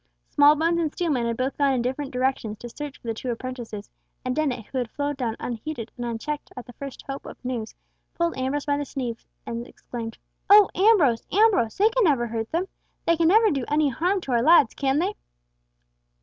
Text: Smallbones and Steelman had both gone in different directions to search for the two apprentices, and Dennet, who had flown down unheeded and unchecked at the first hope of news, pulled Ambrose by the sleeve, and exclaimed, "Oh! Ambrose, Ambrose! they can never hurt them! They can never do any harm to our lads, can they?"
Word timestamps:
Smallbones 0.29 0.79
and 0.79 0.91
Steelman 0.91 1.27
had 1.27 1.37
both 1.37 1.55
gone 1.59 1.73
in 1.73 1.83
different 1.83 2.09
directions 2.09 2.57
to 2.57 2.69
search 2.69 2.97
for 2.97 3.05
the 3.07 3.13
two 3.13 3.29
apprentices, 3.29 3.87
and 4.25 4.35
Dennet, 4.35 4.65
who 4.65 4.79
had 4.79 4.89
flown 4.89 5.13
down 5.13 5.35
unheeded 5.39 5.91
and 5.95 6.03
unchecked 6.07 6.51
at 6.57 6.65
the 6.65 6.73
first 6.73 7.03
hope 7.03 7.23
of 7.27 7.37
news, 7.45 7.75
pulled 8.15 8.35
Ambrose 8.35 8.65
by 8.65 8.77
the 8.79 8.83
sleeve, 8.85 9.23
and 9.45 9.67
exclaimed, 9.67 10.17
"Oh! 10.49 10.67
Ambrose, 10.73 11.21
Ambrose! 11.31 11.77
they 11.77 11.89
can 11.91 12.05
never 12.05 12.25
hurt 12.25 12.51
them! 12.51 12.65
They 13.05 13.15
can 13.15 13.27
never 13.27 13.51
do 13.51 13.63
any 13.67 13.89
harm 13.89 14.21
to 14.21 14.31
our 14.31 14.41
lads, 14.41 14.73
can 14.73 14.97
they?" 14.97 15.13